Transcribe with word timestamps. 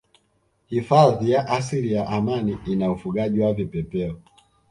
Hifadhi 0.67 1.31
ya 1.31 1.47
asili 1.47 1.93
ya 1.93 2.07
Amani 2.07 2.57
ina 2.67 2.91
ufugaji 2.91 3.39
wa 3.39 3.53
Vipepeo 3.53 4.17